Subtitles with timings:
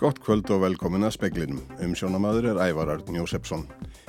[0.00, 1.58] Gott kvöld og velkomin að speklinum.
[1.84, 3.66] Umsjónamaður er Ævar Arn Jósefsson.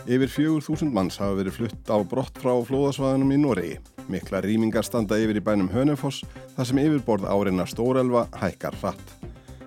[0.07, 3.73] Yfir 4.000 manns hafa verið flutt á brott frá flóðasvæðunum í Noregi.
[4.07, 6.23] Mikla rýmingar standa yfir í bænum Hönefoss
[6.55, 9.16] þar sem yfirborð áreina Stórelva hækkar hratt.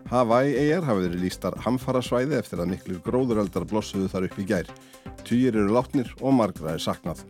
[0.08, 4.48] Hawaii eigjar hafa verið lístar hamfara svæði eftir að miklu gróðureldar blossuðu þar upp í
[4.48, 4.72] gær.
[5.28, 7.20] Týjir eru látnir og margra er saknað.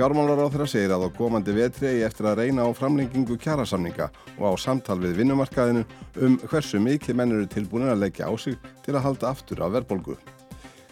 [0.00, 4.06] Fjármálar á þeirra segir að á komandi vetri eigi eftir að reyna á framlengingu kjærasamninga
[4.40, 5.82] og á samtal við vinnumarkaðinu
[6.24, 9.74] um hversu mikið menn eru tilbúin að leggja á sig til að halda aftur af
[9.74, 10.14] verðbolgu.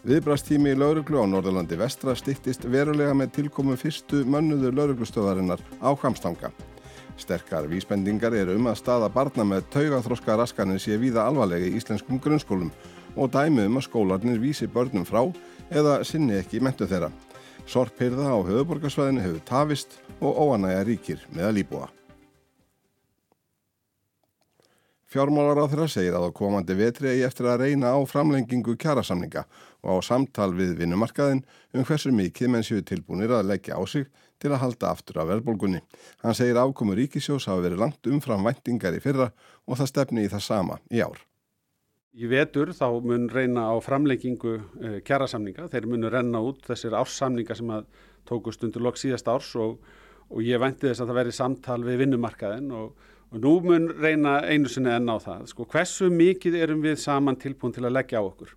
[0.04, 6.52] Viðbrastími í lauruglu á Norðurlandi vestra stittist verulega með tilkomu fyrstu mönnuðu lauruglustöðarinnar á Kamstanga.
[7.16, 12.20] Sterkar vísbendingar eru um að staða barna með taugaþróska raskanir sé víða alvarlegi í íslenskum
[12.20, 12.68] grunnskólum
[13.16, 15.24] og dæmi um að skólarnir vísi börnum frá
[15.72, 17.08] eða sinni ekki mentu þeirra.
[17.68, 21.88] Sorphyrða á höfuborgarsvæðinu hefur tafist og óanægja ríkir með að líbúa.
[25.08, 29.44] Fjármálar á þeirra segir að á komandi vetri eigi eftir að reyna á framlengingu kjærasamninga
[29.84, 31.44] og á samtal við vinnumarkaðin
[31.76, 34.08] um hversu mikið menn séu tilbúinir að leggja á sig
[34.40, 35.80] til að halda aftur af verðbólgunni.
[36.24, 39.28] Hann segir afkomu ríkisjós hafa verið langt umfram væntingar í fyrra
[39.68, 41.20] og það stefni í það sama í ár.
[42.18, 47.54] Í vetur þá mun reyna á framleikingu uh, kjærasamninga, þeir munu renna út þessir ársamninga
[47.54, 47.84] sem að
[48.26, 49.76] tókust undir lok síðast árs og,
[50.26, 54.40] og ég vænti þess að það veri samtal við vinnumarkaðin og, og nú mun reyna
[54.50, 55.46] einu sinni enn á það.
[55.52, 58.56] Sko, hversu mikið erum við saman tilbúin til að leggja á okkur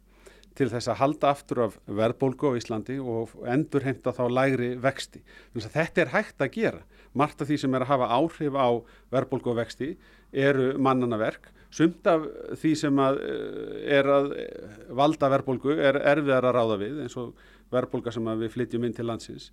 [0.57, 5.21] til þess að halda aftur af verðbólgu á Íslandi og endur heimta þá lægri vexti.
[5.55, 6.81] Þetta er hægt að gera.
[7.13, 8.69] Margt af því sem er að hafa áhrif á
[9.13, 9.93] verðbólgu og vexti
[10.31, 12.25] eru mannanaverk Sumt af
[12.59, 17.15] því sem að eh, er að eh, valda verðbólgu er erfiðar að ráða við eins
[17.19, 17.29] og
[17.71, 19.51] verðbólga sem við flytjum inn til landsins.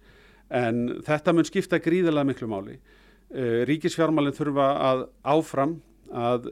[0.51, 2.75] En þetta mun skipta gríðilega miklu máli.
[3.31, 5.05] Eh, ríkisfjármálinn þurfa að
[5.37, 6.47] áfram að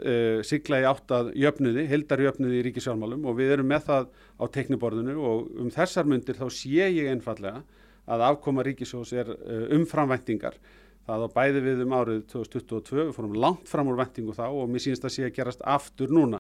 [0.44, 5.14] sigla í átt að jöfnuði, hildarjöfnuði í ríkisfjármálum og við erum með það á tekniborðinu
[5.16, 7.62] og um þessar myndir þá sé ég einfallega
[8.04, 9.30] að afkoma ríkisjós er
[9.72, 10.58] umframvæntingar
[11.06, 14.66] Það á bæði við um árið 2022, við fórum langt fram úr vendingu þá og
[14.70, 16.40] mér sínst að sé að gerast aftur núna.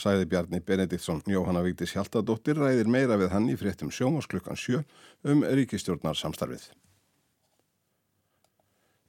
[0.00, 4.80] Sæði Bjarni Benediktsson, Jóhanna Víktis Hjaltadóttir ræðir meira við hann í fréttum sjómas klukkan sjö
[5.28, 6.70] um ríkistjórnar samstarfið.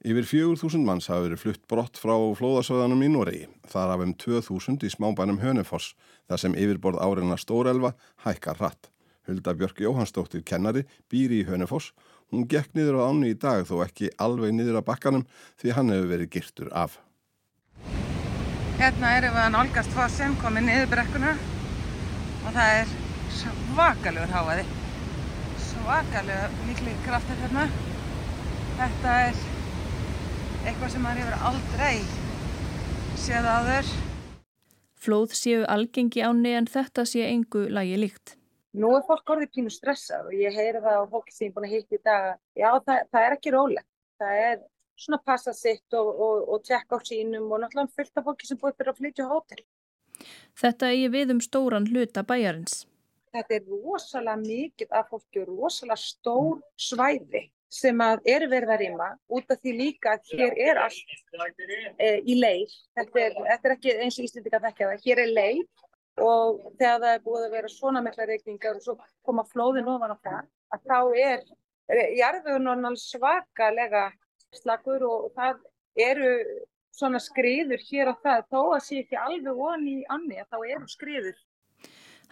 [0.04, 3.46] Yfir 4.000 manns hafa verið flutt brott frá flóðasöðanum í Noregi.
[3.72, 5.94] Þar af um 2.000 í smábænum Hönefoss,
[6.28, 7.94] þar sem yfirborð áreina Stórelva
[8.26, 8.90] hækkar hratt.
[9.24, 11.94] Hulda Björk Jóhannsdóttir kennari býri í Hönefoss
[12.32, 15.26] Hún gekk niður á áni í dag þó ekki alveg niður á bakkanum
[15.60, 16.98] því hann hefur verið girtur af.
[18.78, 22.94] Hérna erum við að nálgast fossin, komið niður brekkuna og það er
[23.38, 24.64] svakalegur háaði.
[25.68, 27.68] Svakalegur miklu kraftir hérna.
[28.74, 29.42] Þetta er
[30.64, 32.24] eitthvað sem maður hefur aldrei
[33.24, 33.92] séð áður.
[35.04, 38.38] Flóð séu algengi áni en þetta sé engu lagi líkt.
[38.74, 41.54] Nú er fólk orðið pínu stressað og ég heyri það á fólki sem ég er
[41.54, 43.90] búin að hitta í dag að já það, það er ekki rólegt.
[44.18, 44.56] Það er
[45.04, 48.48] svona að passa sitt og, og, og tjekka á sínum og náttúrulega fullt af fólki
[48.48, 49.62] sem búið fyrir að flytja á hótel.
[50.58, 52.84] Þetta eigi við um stóran hluta bæjarins.
[53.34, 58.82] Þetta er rosalega mikið af fólki og rosalega stór svæði sem að eru verið að
[58.84, 61.16] rýma út af því líka að hér er allt
[61.98, 62.74] e, í leið.
[62.98, 65.08] Þetta er, þetta er ekki eins og Íslandika þekkja það.
[65.08, 65.64] Hér er leið
[66.22, 70.14] og þegar það er búið að vera svona mikla reikningar og svo koma flóðin ofan
[70.14, 70.42] á það
[70.74, 70.98] að þá
[71.28, 71.40] er
[72.18, 74.04] jarðvögun svakalega
[74.54, 75.58] slagur og það
[75.94, 76.30] eru
[76.94, 80.58] svona skriður hér og það þó að sé ekki alveg voni í anni að þá
[80.76, 81.36] eru skriður.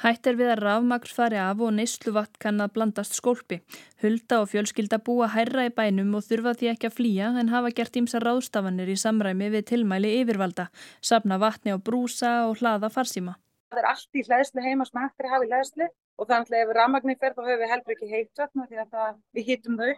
[0.02, 3.60] Hætt er við að rafmagn fari af og neysluvatt kann að blandast skólpi.
[4.02, 7.70] Hulda og fjölskylda búa hærra í bænum og þurfa því ekki að flýja en hafa
[7.76, 10.70] gert ímsa ráðstafanir í samræmi við tilmæli yfirvalda,
[11.04, 13.36] sapna vatni á brúsa og hlaða farsíma.
[13.72, 15.86] Það er allt í hlæðslu heima sem hægt er að hafa í hlæðslu
[16.20, 19.14] og þannig að ef rafmagnir fer þá höfum við heldur ekki heitvatna því að það,
[19.32, 19.92] við hýtum þau.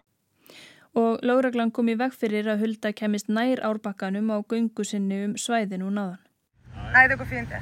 [1.02, 5.34] Og Láreglan kom í veg fyrir að hulda kemist nær árbakkanum á gungu sinni um
[5.34, 6.22] svæðinu náðan.
[6.70, 7.54] Það er eitthvað fínt.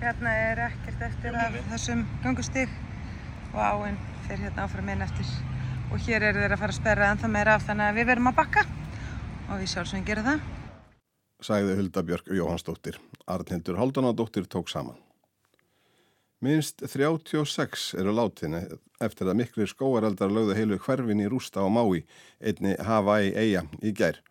[0.00, 2.78] Hérna er ekkert eftir þessum gungustig
[3.54, 5.34] og áinn fyrir hérna áfram inn eftir.
[5.94, 8.32] Og hér eru þeir að fara að sperra ennþá meira af þannig að við verum
[8.32, 8.66] að bakka
[9.50, 10.48] og við sjálfsögum gerum það
[11.44, 13.00] sagði Hulda Björk Jóhannsdóttir.
[13.26, 14.98] Arnildur Haldunadóttir tók saman.
[16.40, 18.62] Minst 36 eru látinni
[19.04, 22.06] eftir að miklu skóareldar lögðu heilu hverfin í rústa á Mái,
[22.40, 24.22] einni Hawaii eiga í gær.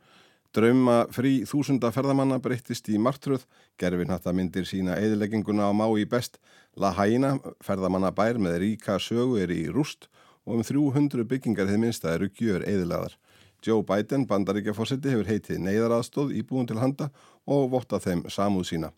[0.49, 3.43] Drauma frí þúsunda ferðamanna breyttist í martröð,
[3.77, 6.39] gerfin hatt að myndir sína eðilegginguna á Mái best.
[6.73, 10.09] La Haina, ferðamanna bær með ríka sögu er í rúst
[10.49, 13.13] og um 300 byggingar hefði minnst að eru gjör eðilegaðar.
[13.61, 17.11] Joe Biden, bandaríkjaforsiti, hefur heitið neyðaraðstóð íbúin til handa
[17.49, 18.91] og votta þeim samúð sína.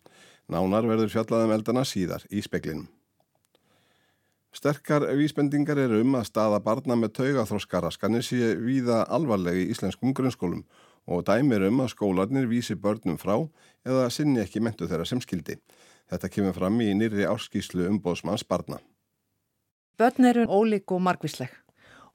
[0.52, 2.88] Nánar verður fjallaðum eldana síðar í speklinum.
[4.52, 10.66] Sterkar vísbendingar eru um að staða barna með taugaþróskaraskanir sé víða alvarlegi í íslenskum grunnskólum
[11.08, 13.38] og dæmir um að skólarnir vísi börnum frá
[13.88, 15.56] eða sinni ekki mentu þeirra sem skildi.
[16.12, 18.82] Þetta kemur fram í nýri árskíslu umbóðsmanns barna.
[19.96, 21.56] Börn eru ólík og margvísleg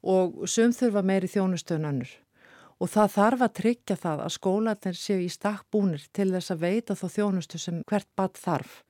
[0.06, 2.14] og sum þurfa meiri þjónustöðun önnur
[2.78, 6.62] og það þarf að tryggja það að skólarnir séu í stakk búnir til þess að
[6.66, 8.82] veita þá þjónustu sem hvert barn þarf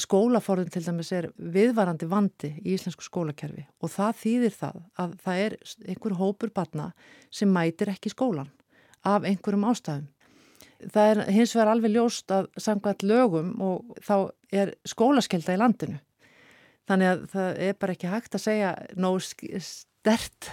[0.00, 5.42] skólaforðin til dæmis er viðvarandi vandi í íslensku skólakerfi og það þýðir það að það
[5.44, 5.56] er
[5.92, 6.88] einhver hópur batna
[7.34, 8.50] sem mætir ekki skólan
[9.04, 10.08] af einhverjum ástæðum.
[10.92, 14.16] Það er hins vegar alveg ljóst að samkvæmt lögum og þá
[14.52, 16.00] er skólaskelda í landinu.
[16.88, 20.50] Þannig að það er bara ekki hægt að segja nóg stert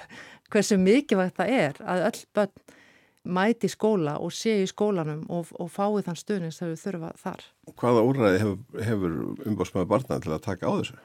[0.51, 2.77] hversu mikilvægt það er að öll börn
[3.21, 7.45] mæti skóla og sé í skólanum og, og fái þann stuðning sem við þurfa þar.
[7.77, 9.15] Hvaða úrræði hefur, hefur
[9.51, 10.98] umbásmaður barna til að taka á þessu?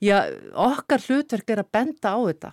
[0.00, 0.16] Já,
[0.56, 2.52] okkar hlutverk er að benda á þetta.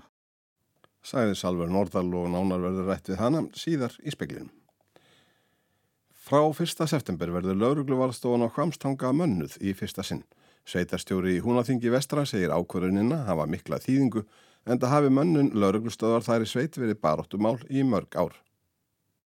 [1.08, 4.52] Sæði Salver Nordal og nánar verður rætt við hana síðar í speklinum.
[6.28, 6.82] Frá 1.
[6.92, 10.26] september verður laurugluvarstofan á Hvamstanga mönnuð í fyrsta sinn.
[10.68, 14.26] Sveitarstjóri í Húnaþingi vestra segir ákvörðunina hafa mikla þýðingu
[14.68, 18.36] en það hafi mönnun lauruglustöðar þær í sveit verið baróttumál í mörg ár.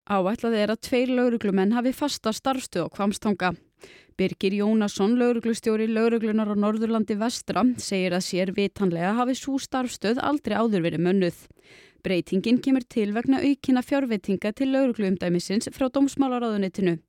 [0.05, 3.55] Áætlað er að tveir lauruglumenn hafi fasta starfstöð á Kvamstanga.
[4.15, 10.55] Birgir Jónasson, lauruglustjóri lauruglunar á Norðurlandi vestra, segir að sér vitanlega hafi svo starfstöð aldrei
[10.55, 11.41] áður verið mönnuð.
[12.05, 16.99] Breytingin kemur til vegna aukina fjárveitinga til laurugluumdæmisins frá dómsmálaráðunitinu.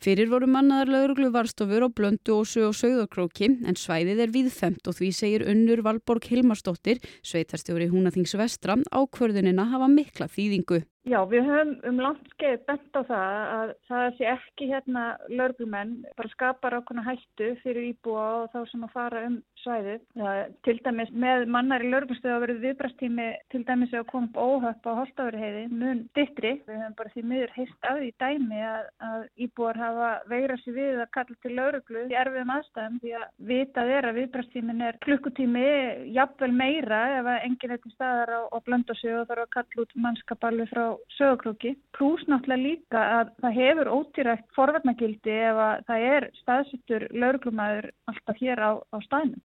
[0.00, 4.88] Fyrir voru mannaðar lauruglu varstofur á Blöndu og Sög og Sögðarkróki en svæðið er viðfemt
[4.88, 10.80] og því segir unnur Valborg Hilmarsdóttir, sveitarstjóri Húnaþings vestra, ákvörðunina hafa mikla þýðingu.
[11.10, 15.94] Já, við höfum um langt skeið bent á það að það sé ekki hérna laurglumenn
[16.14, 20.04] bara skapar ákveðna hættu fyrir íbúa og þá sem að fara um svæðið.
[20.20, 24.38] Það, til dæmis með mannar í laurglumstöðu að verið viðbrastími til dæmis að koma upp
[24.44, 26.52] óhöpp á Holtavöriheiði mun dittri.
[26.68, 30.78] Við höfum bara því miður heist af því dæmi að, að íbúar hafa veira sér
[30.78, 35.02] við að kalla til lauruglu í erfiðum aðstæðum því að vitað er að viðbrastímin er
[35.08, 35.66] klukkutími
[36.14, 39.96] jafnvel meira ef að enginn eitthvað staðar á, á blöndasögu og þarf að kalla út
[40.06, 40.84] mannskapalvi frá
[41.16, 41.74] sögurkróki.
[41.96, 48.40] Plús náttúrulega líka að það hefur ótýrækt forverðnagildi ef að það er staðsittur lauruglumæður alltaf
[48.42, 49.42] hér á, á staðnum.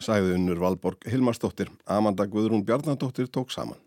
[0.00, 3.80] Sæði unnur Valborg Hilmarsdóttir, Amanda Guðrún Bjarnadóttir tók saman.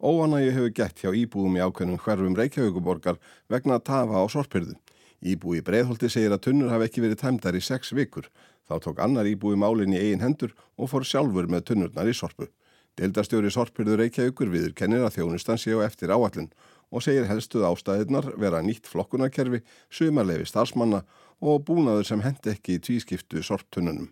[0.00, 3.18] Óanægi hefur gett hjá íbúðum í ákveðnum hverfum Reykjavíkuborgar
[3.52, 4.78] vegna að tafa á sorpirðu.
[5.20, 8.30] Íbúi Breðholti segir að tunnur hafi ekki verið tæmdar í sex vikur.
[8.64, 12.48] Þá tók annar íbúi málinn í eigin hendur og fór sjálfur með tunnurnar í sorpu.
[12.98, 16.50] Deildastjóri Sorpirður Reykjavíkur viður kennir að þjónustan séu eftir áallin
[16.90, 21.04] og segir helstuð ástæðirnar vera nýtt flokkunarkerfi, sumarlefi starfsmanna
[21.40, 24.10] og búnaður sem hendi ekki í tvískiptu sorptunnunum.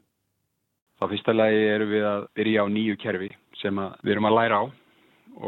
[0.98, 3.30] Á fyrsta lagi erum við að byrja á nýju kerfi
[3.60, 4.64] sem við erum að læra á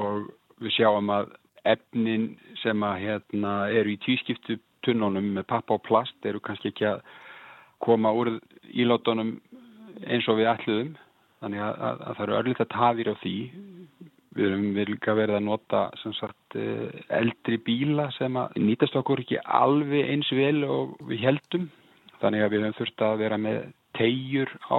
[0.00, 0.28] og
[0.60, 1.32] við sjáum að
[1.70, 2.26] efnin
[2.62, 7.02] sem að, hérna, eru í tvískiptu tunnunum með pappa og plast eru kannski ekki að
[7.84, 8.34] koma úr
[8.70, 9.38] ílátunum
[10.06, 10.92] eins og við ætluðum
[11.40, 13.34] þannig að, að, að það eru örlítið tafir á því.
[14.30, 19.24] Við erum við líka verið að nota sagt, eh, eldri bíla sem að nýtast okkur
[19.24, 21.70] ekki alveg eins vel og við heldum
[22.20, 23.62] þannig að við höfum þurft að vera með
[23.98, 24.78] tegjur á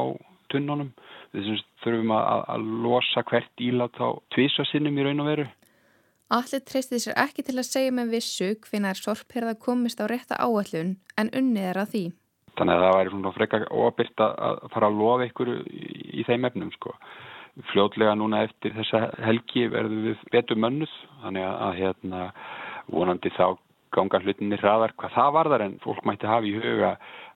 [0.53, 0.93] tunnunum.
[1.35, 1.49] Við
[1.83, 5.49] þurfum að, að losa hvert ílát á tvísasinnum í raun og veru.
[6.31, 10.39] Allir treystið sér ekki til að segja með vissu hvinna er sorphyrða komist á rétta
[10.39, 12.03] áallun en unnið er að því
[12.61, 16.69] Þannig að það væri svona frekar óabyrt að fara að lofa ykkur í, þeim efnum
[16.75, 16.93] sko.
[17.71, 22.19] Fljótlega núna eftir þessa helgi verðum við betur mönnuð, þannig að, hérna,
[22.93, 23.57] vonandi þá
[23.91, 26.91] ganga hlutinni hraðar hvað það varðar en fólk mætti hafa í huga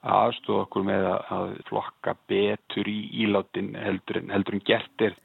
[0.06, 5.18] að aðstofa okkur með að flokka betur í ílátin heldur en, heldur en gertir.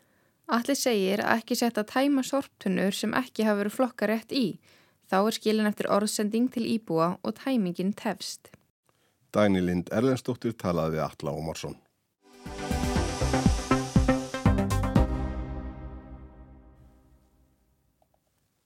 [0.51, 4.47] Allir segir að ekki setja tæma sorptunur sem ekki hafa verið flokka rétt í.
[5.13, 8.51] Þá er skilin eftir orðsending til íbúa og tæmingin tefst.
[9.35, 11.79] Dæni Lind Erlendstóttir talaði við Alla Ómarsson.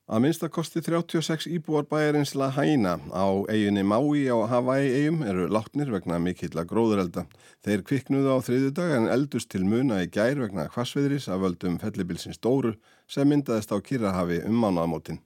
[0.04, 6.20] Að minnstakosti 36 íbúar bæjarins La Haina á eiginni Maui á Hawaii-eigum eru látnir vegna
[6.22, 7.24] mikill að gróðurelda.
[7.66, 11.80] Þeir kviknuðu á þriðu dag en eldust til muna í gær vegna hvasviðris af völdum
[11.82, 12.76] fellibilsins Dóru
[13.10, 15.18] sem myndaðist á Kirrahafi um mánuðamótin.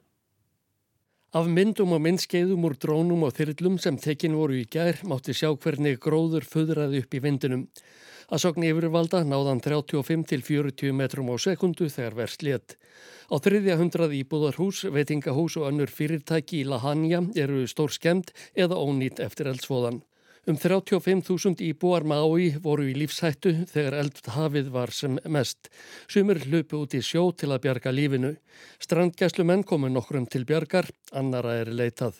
[1.36, 5.50] Af myndum og myndskeiðum úr drónum og þyrlum sem tekin voru í gær mátti sjá
[5.60, 7.66] hvernig gróður föðraði upp í vindinum.
[8.32, 12.76] Að sogni yfirvalda náðan 35 til 40 metrum á sekundu þegar verðs létt.
[13.28, 19.20] Á þriðja hundrað íbúðarhús, veitingahús og önnur fyrirtæki í Lahanja eru stór skemmt eða ónýtt
[19.20, 20.00] eftir eldsfóðan.
[20.48, 25.68] Um 35.000 íbúar Maui voru í lífshættu þegar eldhafið var sem mest.
[26.08, 28.30] Sumur hlupu út í sjó til að bjarga lífinu.
[28.80, 32.16] Strandgæslumenn komu nokkrum til bjargar, annara er leitað.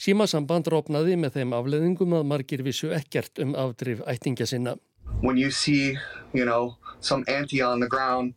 [0.00, 4.78] Símasamband rópnaði með þeim afleðingum að margir vissu ekkert um afdrif ættingja sinna.
[5.20, 5.98] When you see,
[6.32, 8.32] you know, some auntie on the ground,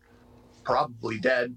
[0.66, 1.56] probably dead,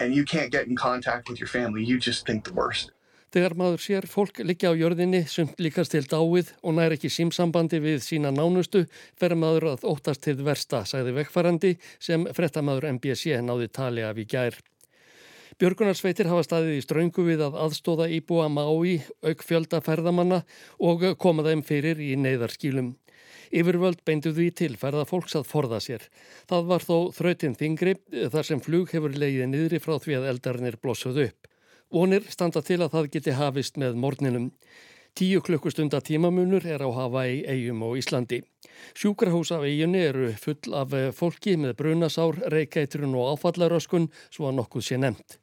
[0.00, 2.95] and you can't get in contact with your family, you just think the worst.
[3.36, 7.82] Þegar maður sér fólk liggja á jörðinni sem líkast til dáið og nær ekki símsambandi
[7.84, 8.86] við sína nánustu
[9.20, 14.24] fer maður að óttast til versta, sagði vekkfærandi sem frettamæður MBC náði tali af í
[14.24, 14.56] gær.
[15.60, 20.38] Björgunarsveitir hafa staðið í ströngu við að aðstóða íbúa Mái, auk fjölda ferðamanna
[20.80, 22.94] og koma þeim fyrir í neyðarskýlum.
[23.52, 26.08] Yfirvöld beindu því til ferða fólks að forða sér.
[26.48, 27.98] Það var þó þrautinn þingri
[28.32, 31.52] þar sem flug hefur leiðið niðri frá því að eldarnir blossuð upp.
[31.92, 34.50] Vonir standa til að það geti hafist með morninum.
[35.16, 38.42] Tíu klukkustunda tímamunur er á Hawaii, eigum og Íslandi.
[38.98, 44.84] Sjúkrahús af eiginni eru full af fólki með brunasár, reykætrun og áfallaröskun svo að nokkuð
[44.84, 45.38] sé nefnt.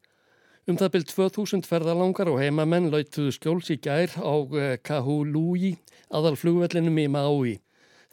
[0.68, 5.74] Um það byrð 2000 ferðalangar og heimamenn lautuðu skjóls í gær á eh, Kahului,
[6.12, 7.58] aðal flugvellinum í Maui.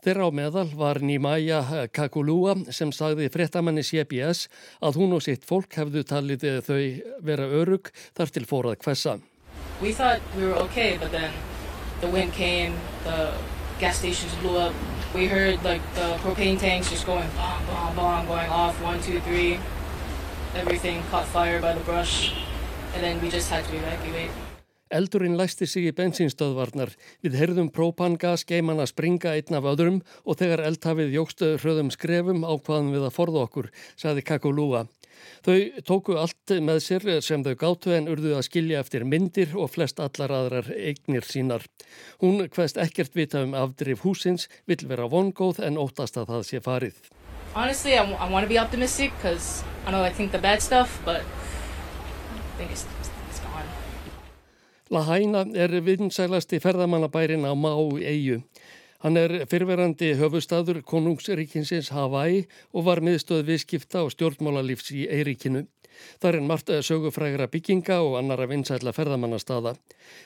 [0.00, 4.46] Þeirra á meðal var Nýmæja Kakulúa sem sagði fréttamanni CBS
[4.80, 6.78] að hún og sitt fólk hefðu talið þau
[7.20, 9.18] vera örug þar til fórað hvessa.
[9.82, 11.30] We thought we were okay but then
[12.00, 13.34] the wind came, the
[13.78, 14.72] gas stations blew up.
[15.14, 19.20] We heard like the propane tanks just going bong, bong, bong, going off, one, two,
[19.20, 19.60] three.
[20.56, 22.32] Everything caught fire by the brush
[22.94, 24.30] and then we just had to evacuate.
[24.90, 26.96] Eldurinn læsti sig í bensinstöðvarnar.
[27.22, 32.42] Við herðum própangas geimann að springa einn af öðrum og þegar eldhafið jógstu hröðum skrefum
[32.42, 34.88] ákvaðum við að forða okkur, saði Kakolúa.
[35.46, 35.56] Þau
[35.86, 40.00] tóku allt með sér sem þau gáttu en urðu að skilja eftir myndir og flest
[40.02, 41.66] allar aðrar eignir sínar.
[42.18, 46.62] Hún hvaðst ekkert vita um afdrif húsins, vill vera vongóð en óttast að það sé
[46.64, 46.98] farið.
[47.54, 51.00] Honestly, I, I want to be optimistic because I know I think the bad stuff,
[51.04, 52.86] but I think it's
[54.90, 57.70] Lahaina er vinsælasti ferðamannabærin á Má
[58.02, 58.42] eigu.
[58.98, 65.62] Hann er fyrverandi höfustadur konungsríkinsins Hawaii og var miðstöð viðskipta og stjórnmálalífs í Eiríkinu.
[66.18, 69.76] Það er margt sögufrægra bygginga og annara vinsætla ferðamannastada.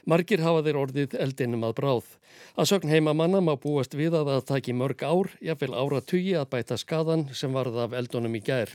[0.09, 2.09] Margir hafa þeir orðið eldinum að bráð.
[2.57, 6.49] Að sögn heimamanna má búast við að það taki mörg ár, jáfnvel ára tugi að
[6.57, 8.73] bæta skadan sem varð af eldunum í gær.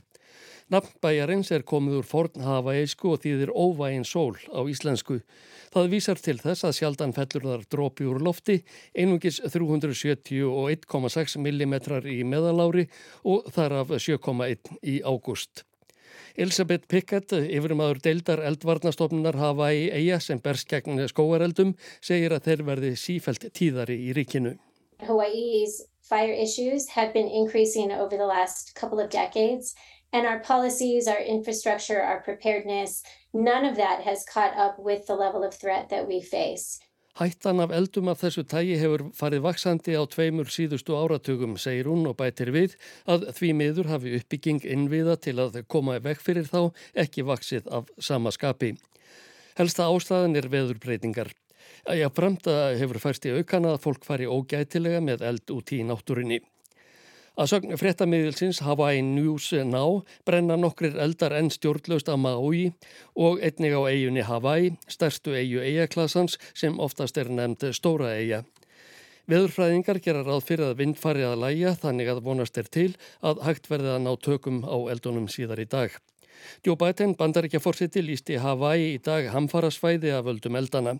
[0.70, 5.16] Nafnbæjarins er komið úr forn hafaeisku og þýðir óvægin sól á íslensku.
[5.74, 8.60] Það vísar til þess að sjaldan fellur þar drópi úr lofti,
[8.94, 11.74] einungis 371,6 mm
[12.14, 12.86] í meðalári
[13.26, 15.64] og þar af 7,1 í ágúst.
[16.38, 22.66] Elisabeth Pickett, yfirmaður deildar eldvarnastofnunar hafa í eiga sem berst gegn skóareldum, segir að þeir
[22.70, 24.54] verði sífælt tíðari í ríkinu.
[25.02, 31.06] Hawaii's fire issues have been increasing over the last couple of decades and our policies,
[31.06, 33.02] our infrastructure, our preparedness,
[33.32, 36.80] none of that has caught up with the level of threat that we face.
[37.18, 42.06] Hættan af eldum af þessu tægi hefur farið vaksandi á tveimur síðustu áratugum, segir hún
[42.08, 46.70] og bætir við að því miður hafi uppbygging innviða til að koma vekk fyrir þá
[46.94, 48.76] ekki vaksið af sama skapi.
[49.58, 51.34] Helsta ástæðan er veðurbreytingar.
[51.90, 56.40] Æja, framta hefur færst í aukana að fólk fari ógætilega með eld út í náttúrinni.
[57.40, 62.64] Að sögn fréttamiðilsins Hawaii News Now brenna nokkrir eldar enn stjórnlaust að Maui
[63.16, 68.42] og einnig á eiginni Hawaii, stærstu eigu eigaklassans sem oftast er nefnd stóra eiga.
[69.24, 72.90] Veðurfræðingar gera ráð fyrir að vind fari að læja þannig að vonast er til
[73.24, 75.96] að hægt verði að ná tökum á eldunum síðar í dag.
[76.60, 80.98] Joe Biden bandaríkja fórseti lísti Hawaii í dag hamfarasvæði af völdum eldana.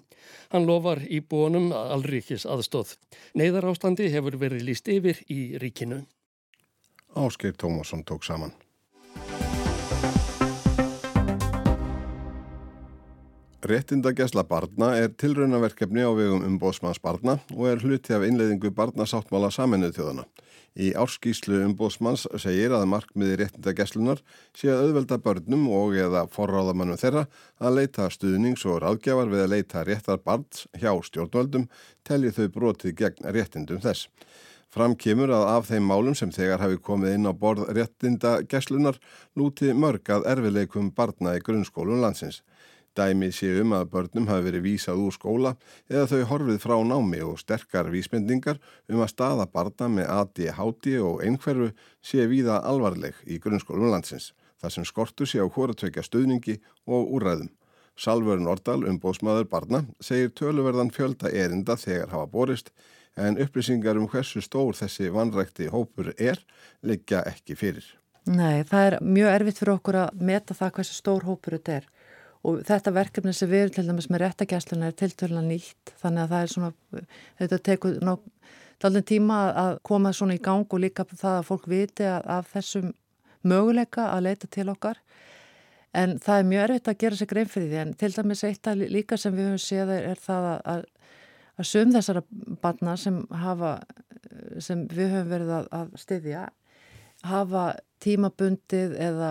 [0.57, 2.97] Hann lofar íbúanum allríkis aðstóð.
[3.37, 6.01] Neiðar ástandi hefur verið líst yfir í ríkinu.
[7.15, 8.53] Áskeir Tómasson tók saman.
[13.61, 19.99] Réttindagesla barna er tilraunaverkefni á vegum umbóðsmanns barna og er hluti af innleiðingu barnasáttmála saminuð
[19.99, 20.25] þjóðana.
[20.81, 24.23] Í árskíslu umbóðsmanns segir að markmiði réttindageslunar
[24.57, 27.27] sé að auðvelda börnum og eða forráðamannum þeirra
[27.61, 31.67] að leita stuðnings og ráðgjafar við að leita réttar barns hjá stjórnvöldum
[32.07, 34.09] telli þau brotið gegn réttindum þess.
[34.71, 39.01] Fram kemur að af þeim málum sem þegar hafi komið inn á borð réttinda geslunar
[39.35, 42.45] lúti mörg að erfileikum barna í grunnskólum landsins.
[42.95, 45.53] Dæmi sé um að börnum hafi verið vísað úr skóla
[45.91, 51.25] eða þau horfið frá námi og sterkar vísmyndingar um að staða barna með ADHD og
[51.27, 51.73] einhverfu
[52.03, 54.31] sé víða alvarleg í grunnskólum landsins.
[54.63, 57.51] Það sem skortur sé á hóratökja stöðningi og úræðum.
[57.99, 62.71] Salver Nordal, umbóðsmaður barna, segir töluverðan fjölda erinda þegar hafa borist
[63.17, 66.39] en upplýsingar um hversu stór þessi vanrækti hópur er
[66.83, 67.87] liggja ekki fyrir.
[68.31, 71.89] Nei, það er mjög erfitt fyrir okkur að meta það hversu stór hópur þetta er
[72.47, 76.31] og þetta verkefni sem við erum til dæmis með réttagjastluna er tilturlega nýtt þannig að
[76.33, 76.71] það er svona,
[77.41, 82.07] þetta tekur náttúrulega tíma að koma svona í gang og líka það að fólk viti
[82.09, 82.95] af þessum
[83.45, 85.01] möguleika að leita til okkar
[85.97, 88.71] en það er mjög erfitt að gera sig grein fyrir því en til dæmis eitt
[88.71, 90.85] að líka sem við höfum séð er það að,
[91.61, 92.25] að sum þessara
[92.63, 93.75] barna sem hafa
[94.63, 96.49] sem við höfum verið að, að styðja
[97.27, 97.65] hafa
[98.01, 99.31] tímabundið eða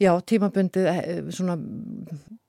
[0.00, 1.58] já, tímabundið eh, svona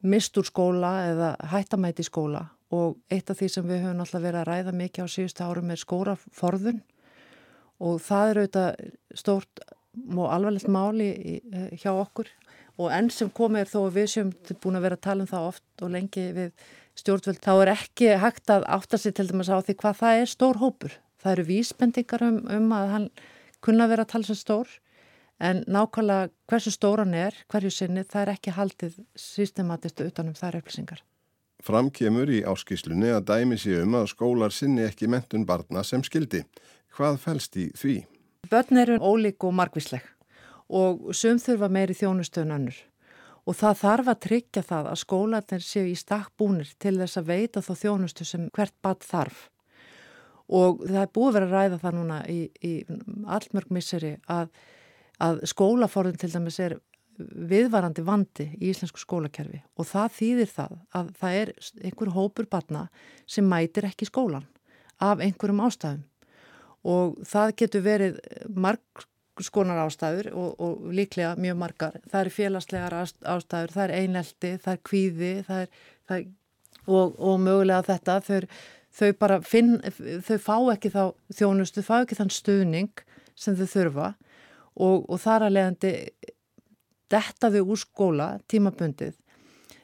[0.01, 2.45] mistur skóla eða hættamæti skóla.
[2.71, 5.73] Og eitt af því sem við höfum alltaf verið að ræða mikið á síðustu árum
[5.73, 6.81] er skóraforðun
[7.81, 8.83] og það er auðvitað
[9.17, 9.63] stórt
[10.15, 12.29] og alvarlegt máli eh, hjá okkur.
[12.79, 14.29] Og enn sem komið er þó að við séum
[14.63, 16.69] búin að vera að tala um það oft og lengi við
[17.00, 20.31] stjórnvöld, þá er ekki hægt að átta sig til dæmis á því hvað það er
[20.31, 20.95] stór hópur.
[21.21, 23.10] Það eru vísbendingar um, um að hann
[23.62, 24.71] kunna vera að tala sem stór
[25.41, 31.01] en nákvæmlega hversu stóran er, hverju sinni, það er ekki haldið systematistu utanum þær upplýsingar.
[31.62, 36.43] Framkemur í áskíslunni að dæmi sér um að skólar sinni ekki mentun barna sem skildi.
[36.93, 37.98] Hvað fælst í því?
[38.50, 40.05] Börn eru ólík og margvísleg
[40.71, 42.79] og sum þurfa meiri þjónustöðun önnur
[43.45, 47.31] og það þarf að tryggja það að skólanir séu í stakk búnir til þess að
[47.31, 49.48] veita þá þjónustu sem hvert bad þarf.
[50.51, 52.74] Og það er búið verið að ræða það núna í, í
[53.25, 54.51] allmörg misseri að
[55.21, 56.77] að skólaforðin til dæmis er
[57.21, 59.62] viðvarandi vandi í íslensku skólakerfi.
[59.77, 61.51] Og það þýðir það að það er
[61.83, 62.86] einhver hópur barna
[63.29, 64.48] sem mætir ekki skólan
[65.01, 66.05] af einhverjum ástæðum.
[66.81, 69.05] Og það getur verið marg
[69.45, 71.98] skonar ástæður og, og líklega mjög margar.
[72.12, 75.71] Það er félagslegar ástæður, það er einelti, það er kvíði það er,
[76.10, 76.27] það er,
[76.88, 78.41] og, og mögulega þetta þau,
[79.00, 79.77] þau bara finn,
[80.27, 81.01] þau fá ekki þá
[81.39, 84.11] þjónustu, þau fá ekki þann stuðning sem þau þurfa
[84.75, 85.94] og, og þar að leiðandi
[87.11, 89.15] dettaði úr skóla tímabundið.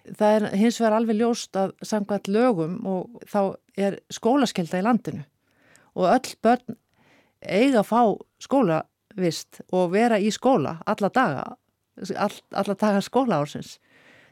[0.08, 3.42] Það er hins vegar alveg ljóst að samkvæmt lögum og þá
[3.76, 5.26] er skólaskelda í landinu
[5.98, 6.78] og öll börn
[7.42, 8.02] eiga að fá
[9.18, 11.58] skólavist og vera í skóla alla daga,
[12.16, 13.80] all, alla daga skóla ársins.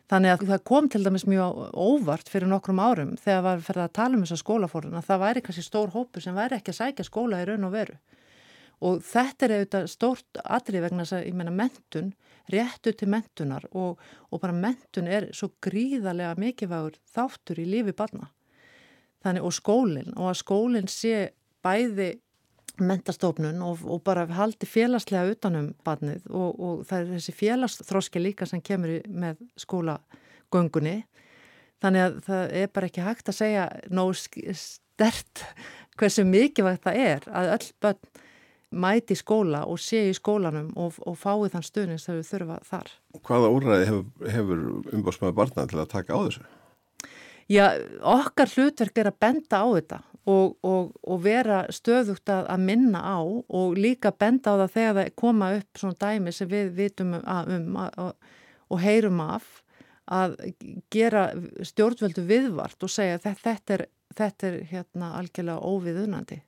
[0.08, 3.94] Þannig að það kom til dæmis mjög óvart fyrir nokkrum árum þegar var fyrir að
[3.94, 7.06] tala um þessa skólafórun að það væri kannski stór hópu sem væri ekki að sækja
[7.08, 7.98] skóla í raun og veru
[8.86, 12.12] og þetta er auðvitað stórt atrið vegna þess að ég menna mentun,
[12.52, 13.98] réttu til mentunar og,
[14.30, 18.28] og bara mentun er svo gríðarlega mikilvægur þáttur í lífi barna.
[19.24, 21.32] Þannig og skólinn og að skólinn sé
[21.66, 22.12] bæði
[22.84, 28.48] mentastofnun og, og bara haldi félagslega utanum barnið og, og það er þessi félagsþróski líka
[28.50, 30.98] sem kemur með skólagöngunni.
[31.84, 35.44] Þannig að það er bara ekki hægt að segja nóg stert
[36.00, 38.24] hversu mikilvægt það er að öll börn
[38.76, 42.92] mæti skóla og sé í skólanum og, og fái þann stuðning sem við þurfa þar.
[43.24, 44.64] Hvaða úrræði hefur, hefur
[44.98, 46.46] umbásmaður barna til að taka á þessu?
[47.46, 47.66] Já,
[48.02, 53.02] okkar hlutverk er að benda á þetta og, og, og vera stöðugt að, að minna
[53.02, 57.14] á og líka benda á það þegar það koma upp svona dæmi sem við vitum
[57.20, 57.78] um
[58.66, 59.46] og heyrum af
[60.06, 60.36] að
[60.94, 61.30] gera
[61.66, 63.86] stjórnvöldu viðvart og segja að þetta er,
[64.18, 66.42] þetta er hérna algjörlega óviðunandi.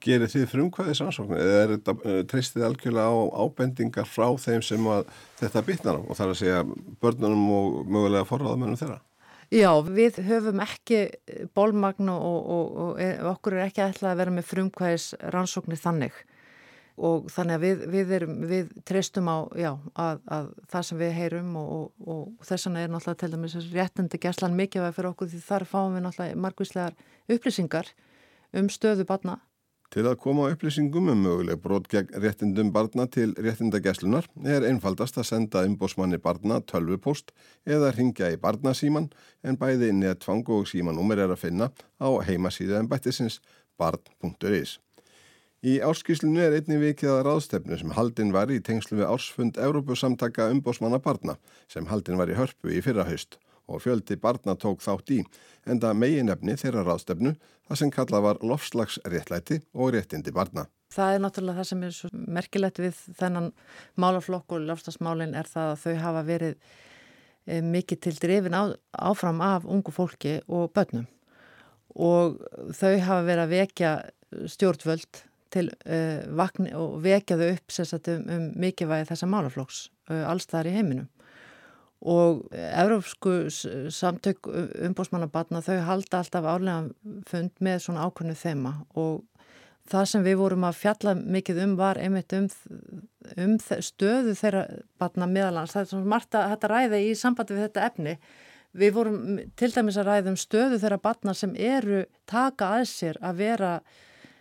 [0.00, 4.86] Gerir þið frumkvæðis ansóknir eða er þetta uh, treystið algjörlega á ábendingar frá þeim sem
[5.42, 6.62] þetta bitnar á og þar að segja
[7.02, 9.00] börnunum og mögulega forráðamennum þeirra?
[9.50, 10.98] Já, við höfum ekki
[11.58, 16.20] bólmagn og, og, og er, okkur er ekki ætlað að vera með frumkvæðis rannsóknir þannig.
[17.00, 21.12] Og þannig að við, við, erum, við treystum á já, að, að það sem við
[21.16, 25.42] heyrum og, og þess vegna er náttúrulega til dæmis réttindi gæslan mikilvæg fyrir okkur því
[25.48, 26.98] þar fáum við náttúrulega margvíslegar
[27.34, 27.90] upplýsingar
[28.60, 29.40] um stöðu barna
[29.90, 35.18] Til að koma á upplýsingum um möguleg brot gegn réttindum barna til réttindagæslunar er einfaldast
[35.18, 37.32] að senda umbósmanni barna tölvupost
[37.66, 39.08] eða ringja í barnasíman
[39.42, 43.40] en bæði netfang og símanúmer er að finna á heimasíðu en bættisins
[43.82, 44.78] barn.is.
[45.66, 50.52] Í áskýslinu er einni vikið að ráðstefnu sem haldinn var í tengslu við ársfund Európusamtaka
[50.54, 51.34] umbósmanna barna
[51.66, 53.40] sem haldinn var í hörpu í fyrrahaust
[53.70, 55.20] og fjöldi barna tók þátt í,
[55.68, 57.34] enda meginefni þeirra ráðstefnu
[57.68, 60.66] það sem kallað var lofslagsréttlæti og réttindi barna.
[60.90, 63.50] Það er náttúrulega það sem er svo merkilegt við þennan
[64.00, 66.56] málaflokk og lofslagsmálinn er það að þau hafa verið
[67.46, 68.62] e, mikið til drifin á,
[68.98, 71.06] áfram af ungu fólki og börnum
[71.94, 72.40] og
[72.74, 73.92] þau hafa verið að vekja
[74.50, 79.80] stjórnvöld til uh, vakni og vekja þau upp sagt, um, um mikilvægi þessa málaflokks
[80.10, 81.08] uh, allstaðar í heiminum
[82.00, 83.50] og Evrópsku
[83.92, 84.48] samtök
[84.86, 89.20] umbósmannabatna þau halda alltaf árlega fund með svona ákvöndu þema og
[89.90, 92.46] það sem við vorum að fjalla mikið um var einmitt um,
[93.36, 94.64] um stöðu þeirra
[95.00, 95.74] batna meðalans.
[95.74, 98.16] Það er svona margt að þetta ræði í sambandi við þetta efni.
[98.80, 99.22] Við vorum
[99.58, 103.72] til dæmis að ræða um stöðu þeirra batna sem eru taka að sér að vera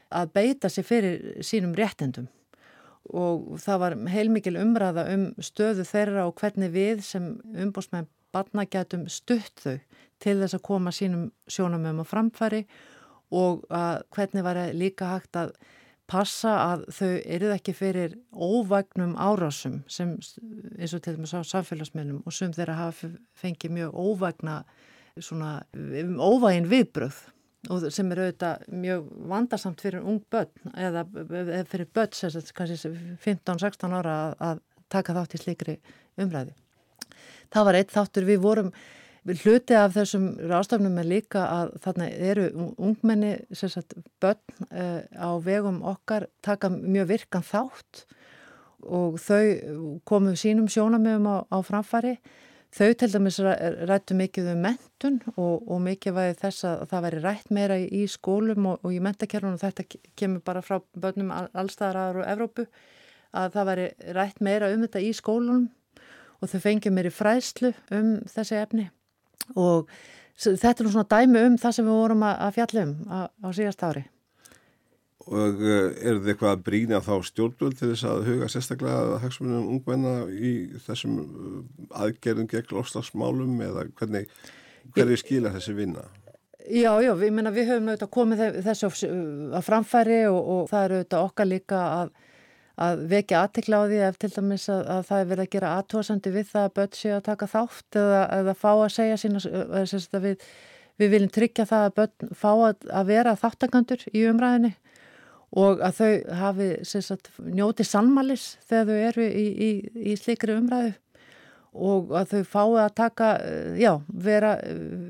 [0.10, 2.30] að beita sér fyrir sínum réttendum
[3.10, 9.08] og það var heilmikil umræða um stöðu þeirra og hvernig við sem umbósmenn batna getum
[9.10, 9.80] stutt þau
[10.19, 12.63] til þess að koma sínum sjónamöfum á framfæri
[13.32, 13.65] og
[14.15, 15.54] hvernig var líka hægt að
[16.10, 20.15] passa að þau eruð ekki fyrir óvagnum árásum sem
[20.78, 24.63] eins og til dæmis á samfélagsmiðlum og sum þeirra hafa fengið mjög óvagna
[25.19, 25.60] svona
[26.17, 27.19] óvægin viðbröð
[27.67, 31.04] og sem er auðvitað mjög vandarsamt fyrir ung börn eða,
[31.67, 32.93] fyrir börn sem kannski
[33.26, 35.74] 15-16 ára að, taka þátt í slikri
[36.17, 36.56] umræði.
[37.54, 38.72] Það var eitt þáttur við vorum
[39.30, 42.45] Hluti af þessum rástafnum er líka að þarna eru
[42.82, 43.93] ungmenni, sagt,
[44.24, 44.39] börn
[44.72, 48.06] uh, á vegum okkar taka mjög virkan þátt
[48.88, 52.15] og þau komu sínum sjónamöfum á, á framfari.
[52.69, 53.39] Þau til dæmis
[53.89, 58.03] rættu mikið um mentun og, og mikið væði þess að það væri rætt meira í
[58.12, 59.86] skólum og, og í mentakerfun og þetta
[60.19, 62.67] kemur bara frá börnum allstaðar á Evrópu
[63.34, 65.65] að það væri rætt meira um þetta í skólunum
[66.39, 68.86] og þau fengið meiri fræslu um þessi efni
[69.58, 69.89] og
[70.38, 74.05] þetta er svona dæmi um það sem við vorum að fjalla um á síðast ári.
[75.30, 79.68] Og eh, er þetta eitthvað að brína þá stjórnvöld til þess að huga sérstaklega hagsmunum
[79.76, 80.54] ungmenna í
[80.88, 81.60] þessum eh,
[82.06, 84.32] aðgerðum gegn lofslagsmálum eða hvernig,
[84.96, 86.08] hverju skila þessi vinna?
[86.70, 88.89] Já, já, við, minna, við höfum auðvitað komið þessu
[89.58, 92.18] að framfæri og, og það eru auðvitað okkar líka að
[92.80, 95.72] að vekja aðtikla á því ef til dæmis að, að það er verið að gera
[95.78, 99.42] aðtóðsandi við það að börn séu að taka þátt eða, eða fá að segja sína
[99.44, 100.46] að við,
[101.02, 104.72] við viljum tryggja það að börn fá að, að vera þáttakandur í umræðinni
[105.57, 106.09] og að þau
[106.39, 109.69] hafi sagt, njóti sannmalis þegar þau eru í, í,
[110.12, 110.93] í slikri umræðu
[111.79, 113.27] og að þau fái að taka,
[113.77, 114.55] já, vera,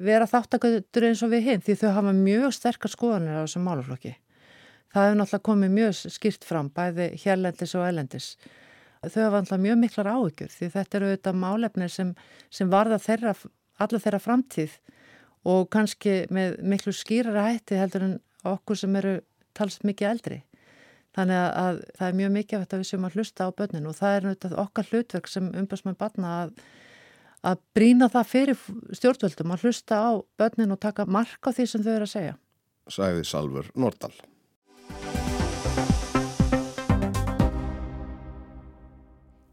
[0.04, 4.16] vera þáttakandur eins og við hinn því þau hafa mjög sterkar skoðanir á þessum málaflokki.
[4.90, 8.30] Það hefur náttúrulega komið mjög skýrt fram, bæði hérlendis og elendis.
[9.06, 12.14] Þau hafa náttúrulega mjög miklar áhyggjur því þetta eru auðvitað málefnir sem,
[12.52, 13.36] sem varða þeirra,
[13.80, 14.78] alla þeirra framtíð
[15.48, 18.18] og kannski með miklu skýrara hætti heldur en
[18.50, 19.20] okkur sem eru
[19.58, 20.40] talst mikið eldri.
[21.18, 23.98] Þannig að, að það er mjög mikið að við séum að hlusta á börninu og
[23.98, 26.52] það er náttúrulega okkar hlutverk sem umbæðsmann barna að,
[27.50, 28.66] að brína það fyrir
[29.00, 32.36] stjórnvöldum að hlusta á börninu og taka mark á því sem þau eru að segja.
[32.90, 34.14] Sæði Salfur Nordal.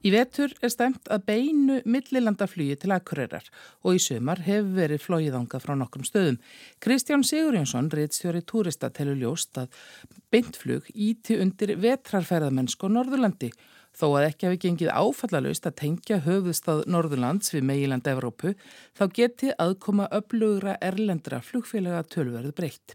[0.07, 3.47] Í vetur er stemt að beinu millilandaflugi til Akureyrar
[3.83, 6.37] og í sömar hefur verið flóiðanga frá nokkrum stöðum.
[6.85, 9.73] Kristján Sigurjónsson, reittstjóri túrista, telur ljóst að
[10.31, 13.51] beintflug íti undir vetrarferðamennsku á Norðurlandi.
[13.97, 18.53] Þó að ekki hafi gengið áfallalust að tengja höfuðstað Norðurlands við meiland Evrópu,
[18.95, 22.95] þá geti aðkoma öflugra erlendra flugfélaga tölverðu breytt.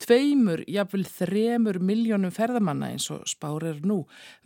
[0.00, 3.98] Tveimur, jafnvel þremur miljónum ferðamanna eins og spár er nú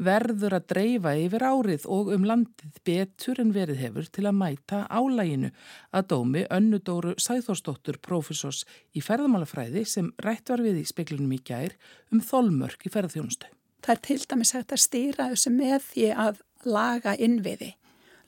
[0.03, 4.81] verður að dreifa yfir árið og um landið betur en verið hefur til að mæta
[4.91, 5.53] álæginu
[5.95, 8.65] að dómi önnudóru Sæþórsdóttur profesors
[8.99, 11.79] í ferðamálafræði sem rætt var við í speklinum í gær
[12.11, 13.47] um þolmörk í ferðarþjónustu.
[13.85, 17.75] Það er til dæmis hægt að stýra þessu með því að laga innviði,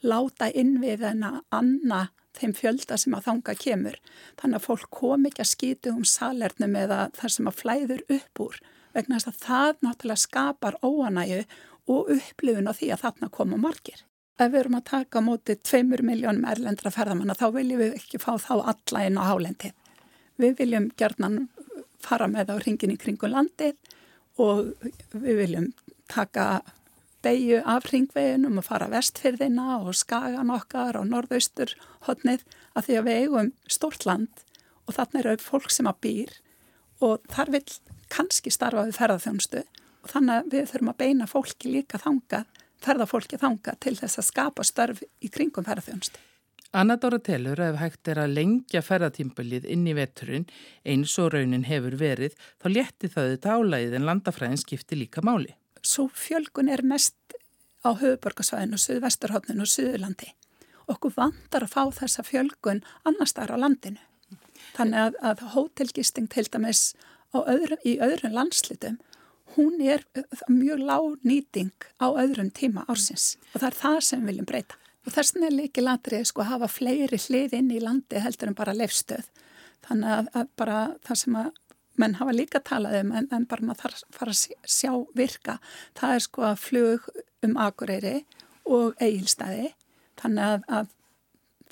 [0.06, 2.04] láta innviðina anna
[2.36, 4.00] þeim fjölda sem að þanga kemur.
[4.40, 8.42] Þannig að fólk kom ekki að skýtu um salernum eða þar sem að flæður upp
[8.46, 8.60] úr
[8.96, 11.40] vegna þess að það náttúrulega skapar óanægu
[11.92, 14.04] og upplifun á því að þarna koma margir.
[14.36, 18.20] Ef við erum að taka á móti 2 miljónum erlendra ferðamanna þá viljum við ekki
[18.20, 19.76] fá þá alla inn á hálendið.
[20.36, 21.46] Við viljum gerðnan
[22.04, 23.76] fara með á ringin í kringu landið
[24.42, 24.74] og
[25.12, 25.70] við viljum
[26.12, 26.60] taka
[27.24, 31.72] beigju af ringveginum og fara vestfyrðina og skagan okkar og norðaustur
[32.06, 32.44] hodnið
[32.76, 34.44] að því að við eigum stórt land
[34.86, 36.36] og þarna eru fólk sem að býr
[37.04, 37.64] og þar vil
[38.12, 39.64] kannski starfa við ferðarþjónustu
[40.06, 42.44] og þannig að við þurfum að beina fólki líka þanga,
[42.84, 46.22] ferðarfólki þanga til þess að skapa störf í kringum ferðarþjónustu.
[46.76, 50.48] Anna Dóra telur að ef hægt er að lengja ferðartímbalið inn í veturinn
[50.84, 55.54] eins og raunin hefur verið þá létti það þetta álægið en landafræðin skipti líka máli
[55.86, 57.16] svo fjölgun er mest
[57.86, 60.32] á höfuborgarsvæðinu, Suðvesturhóttinu og Suðurlandi.
[60.90, 64.02] Okkur vandar að fá þessa fjölgun annars þar á landinu.
[64.76, 66.88] Þannig að, að hótelgisting til dæmis
[67.36, 68.98] öðru, í öðrum landslitum,
[69.56, 70.04] hún er
[70.48, 71.72] mjög lág nýting
[72.02, 74.78] á öðrum tíma ársins og það er það sem við viljum breyta.
[75.06, 78.50] og þess vegna er líki latrið sko að hafa fleiri hlið inn í landi heldur
[78.50, 79.28] en bara lefstöð
[79.86, 81.50] þannig að, að bara það sem að
[82.00, 85.58] menn hafa líka talað um en, en bara maður þarf að fara að sjá virka
[85.98, 87.08] það er sko að flug
[87.46, 88.16] um Akureyri
[88.66, 89.72] og eigilstæði
[90.20, 90.92] þannig að, að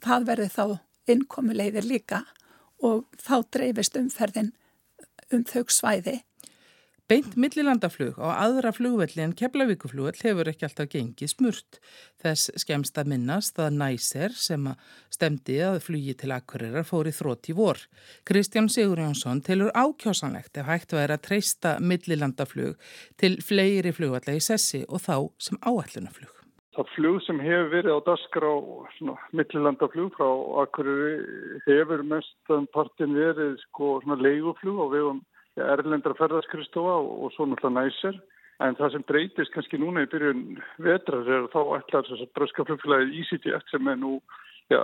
[0.04, 0.64] það verði þá
[1.14, 2.22] innkomuleiðir líka
[2.84, 4.52] og þá dreifist umferðin
[5.32, 6.20] um þau svæði.
[7.04, 11.76] Beint millilandaflug á aðra flugvelli en Keflavíkuflugvell hefur ekki alltaf gengið smurt.
[12.24, 17.50] Þess skemst að minnast að næser sem að stemdi að flugi til akkurirar fóri þrótt
[17.52, 17.82] í vor.
[18.24, 22.80] Kristján Sigur Jónsson telur ákjásanlegt ef hægt væri að treysta millilandaflug
[23.20, 26.32] til fleiri flugvalla í sessi og þá sem áallunaflug.
[26.72, 28.54] Það flug sem hefur verið á daskar á
[29.36, 30.30] millilandaflug frá
[30.64, 35.22] Akureyri hefur mestan partin verið sko leiguflug á vegum
[35.60, 38.22] erlendra ferðarskristofa og svo náttúrulega næsir.
[38.62, 40.42] En það sem breytist kannski núna í byrjun
[40.82, 44.12] vetrar er þá ætlar þess að bröska flugfélagið EasyJet sem er nú
[44.70, 44.82] ja,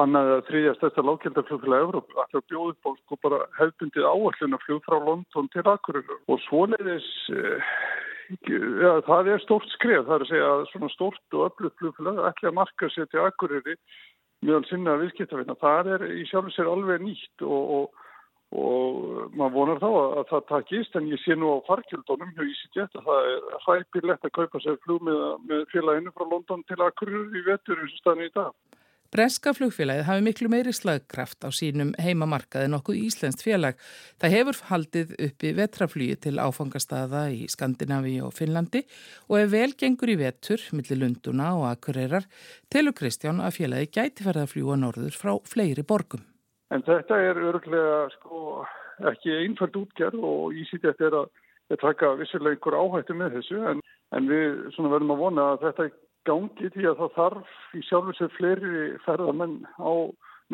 [0.00, 4.82] annað að þriðja stærsta lákjaldaflugfélagið Európa ætlar að bjóða upp á sko bara hefbundið áallunaflug
[4.88, 7.76] frá London til Akureyri og svoleiðis eh,
[8.26, 12.24] Já, það er stórt skref, það er að segja að svona stórt og öflugt flugfélag
[12.26, 13.76] ætla að marka sér til akkurýri
[14.46, 15.54] mjög sinna viðskiptafina.
[15.60, 18.02] Það er í sjálf sér alveg nýtt og, og,
[18.56, 22.44] og maður vonar þá að, að það takist en ég sé nú á farkjöldunum hjá
[22.46, 27.42] EasyJet að það er hræpilegt að kaupa sér flug með, félaginu frá London til akkurýri
[27.42, 28.54] í vetur eins og staðin í dag.
[29.14, 33.78] Breska flugfélagið hafi miklu meiri slagkraft á sínum heimamarkaði nokkuð Íslenskt félag.
[34.20, 38.82] Það hefur haldið uppi vetraflýju til áfangastada í Skandinavi og Finnlandi
[39.30, 42.26] og ef vel gengur í vetur, millir Lunduna og Akureyrar,
[42.68, 46.26] telur Kristján að félagi gæti verða að fljúa norður frá fleiri borgum.
[46.74, 48.64] En þetta er örglega sko,
[49.12, 51.28] ekki einfælt útgerð og ísýtt er að,
[51.82, 53.82] taka vissilega einhver áhættu með þessu en,
[54.14, 55.88] en við verðum að vona að þetta
[56.26, 59.92] gangi því að það þarf í sjálfur sér fleiri ferðamenn á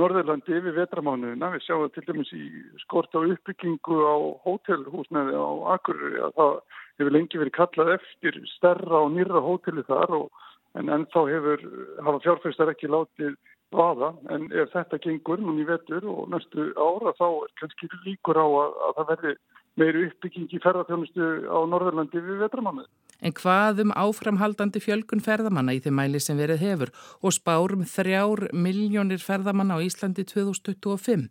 [0.01, 1.51] Norðurlandi yfir vetramánuðina.
[1.53, 2.47] Við sjáum til dæmis í
[2.81, 6.55] skort á uppbyggingu á hótelhúsnaði á Akureyri að það
[7.01, 10.47] hefur lengi verið kallað eftir stærra og nýra hóteli þar og,
[10.79, 11.65] en ennþá hefur
[12.05, 13.35] hafa fjárfæstar ekki látið
[13.73, 18.47] vaða en ef þetta gengur núni vetur og næstu ára þá er kannski líkur á
[18.47, 19.35] að, að það verði
[19.81, 22.89] meiri uppbygging í ferðarþjónustu á Norðurlandi við vetramánuð.
[23.23, 28.49] En hvað um áframhaldandi fjölgun ferðamanna í þeim mæli sem verið hefur og spárum þrjár
[28.53, 31.31] miljónir ferðamanna á Íslandi 2025?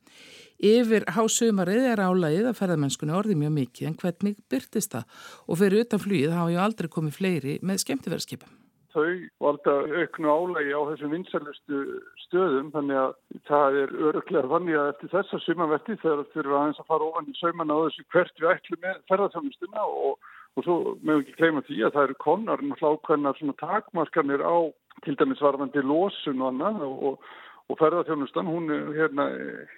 [0.72, 5.86] Yfir hásumarið er álægið að ferðamennskunni orði mjög mikið en hvernig byrtist það og fyrir
[5.86, 8.61] utan flýið hafa ju aldrei komið fleiri með skemmtiverðskipum
[8.94, 9.12] þau
[9.44, 11.80] valda auknu álægi á þessum vinsælustu
[12.26, 13.14] stöðum þannig að
[13.50, 17.32] það er öruglega þannig að eftir þessa sumaverti þegar þurfum við aðeins að fara ofan
[17.32, 21.38] í sauman á þessu hvert við ætlum með ferðarþjónustuna og, og svo meðum við ekki
[21.40, 24.58] gleyma því að það eru konar náttúrulega svona takmarkanir á
[25.06, 27.28] til dæmis varfandi losun og annað og,
[27.72, 29.28] og ferðarþjónustan hún hérna,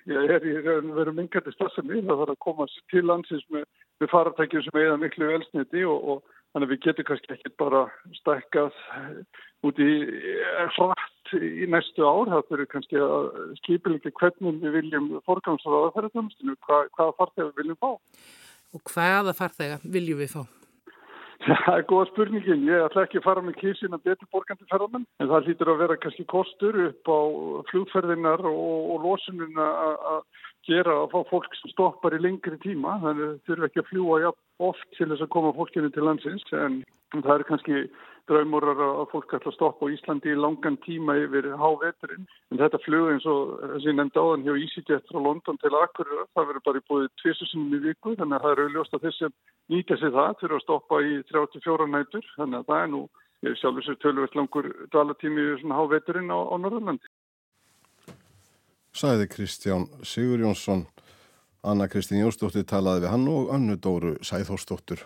[0.10, 3.68] er í verið mingandi stafsefni það þarf að koma til landsins með,
[4.02, 7.84] með faratækjum sem eða miklu velsniti og, og Þannig að við getum kannski ekki bara
[8.20, 8.76] stækkað
[9.66, 9.92] út í
[10.76, 12.30] hratt í næstu ár.
[12.30, 13.30] Það fyrir kannski að
[13.64, 17.90] skipilegi hvernig við viljum forgangsraða ferðarþjónustinu, hvað, hvaða farþegar við viljum fá.
[18.74, 20.44] Og hvaða farþegar viljum við fá?
[21.44, 22.68] Það er góða spurningin.
[22.70, 25.82] Ég ætla ekki að fara með kísin að betur borgandi ferðarmenn, en það hlýtur að
[25.82, 27.20] vera kannski kostur upp á
[27.72, 29.68] flugferðinar og, og losununa
[30.14, 30.22] að
[30.70, 32.96] gera að fá fólk sem stoppar í lengri tíma.
[33.04, 34.22] Þannig að þau þurfu ekki að fljúa
[34.70, 36.82] oft til þess að koma fólkinu til landsins, en
[37.14, 37.86] það er kannski
[38.30, 42.28] draumurar að fólk ætla að stoppa á Íslandi í langan tíma yfir háveturinn.
[42.52, 46.48] En þetta flug eins og þessi nefnd áðan hjá EasyJet frá London til Akureyra, það
[46.52, 49.32] verður bara búið tviðsusinum í viku, þannig að það eru auðljóst að þessi
[49.74, 53.04] nýta sig það fyrir að stoppa í 34 nætur, þannig að það er nú
[53.60, 57.12] sjálfur sér tölvöld langur dalatími í svona háveturinn á, á Norðurlandi.
[58.94, 60.86] Sæði Kristján Sigur Jónsson,
[61.64, 65.06] Anna Kristín Jónsdóttir talaði við hann og Annu Dóru Sæþórsdóttur.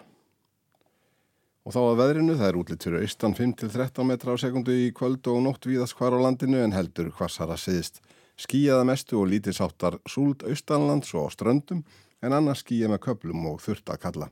[1.67, 5.27] Og þá að veðrinu, það er útlitt fyrir austan 5-13 metra á sekundu í kvöld
[5.29, 8.01] og nótt víðast hvar á landinu en heldur hvassara siðist.
[8.41, 11.83] Skíjaða mestu og lítið sáttar súld austanlands og á ströndum
[12.25, 14.31] en annars skíja með köplum og þurft að kalla.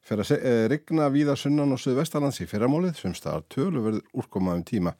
[0.00, 4.64] Fer að eh, rigna víða sunnan og suðvestalands í fyrramálið sem staðar töluverð úrkoma um
[4.64, 4.94] tíma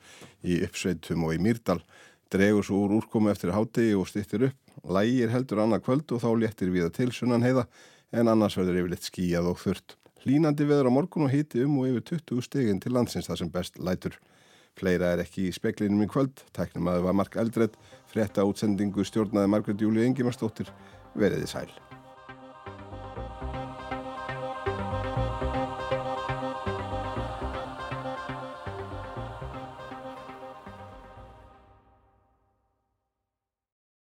[0.44, 1.78] í uppsveitum og í Mýrdal.
[2.28, 4.58] Dregur svo úr úrkomu eftir hátegi og stýttir upp.
[4.84, 7.64] Lægir heldur annað kvöld og þá léttir viða til sunnan heiða
[8.12, 9.96] en annars verður yfirleitt skíjað og þurft.
[10.28, 13.52] Línandi veður á morgun og hiti um og yfir 20 stegin til landsins þar sem
[13.54, 14.18] best lætur.
[14.78, 19.08] Fleira er ekki í speklinum í kvöld, tæknum að það var Mark Eldred, frétta útsendingu
[19.08, 20.70] stjórnaði Margret Júli Engimarsdóttir,
[21.18, 21.87] veriði sæl.